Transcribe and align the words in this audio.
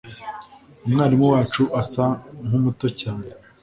umwarimu 0.85 1.25
wacu 1.33 1.63
asa 1.81 2.05
nkumuto 2.45 2.87
cyane 2.99 3.25